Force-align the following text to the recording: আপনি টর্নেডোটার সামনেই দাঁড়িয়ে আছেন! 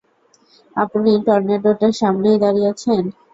আপনি 0.75 1.11
টর্নেডোটার 1.25 1.93
সামনেই 2.01 2.37
দাঁড়িয়ে 2.43 2.69
আছেন! 2.71 3.03